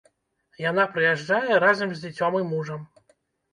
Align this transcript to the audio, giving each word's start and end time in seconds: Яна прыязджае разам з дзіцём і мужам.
Яна 0.69 0.85
прыязджае 0.95 1.61
разам 1.65 1.89
з 1.99 2.03
дзіцём 2.07 2.41
і 2.43 2.45
мужам. 2.57 2.81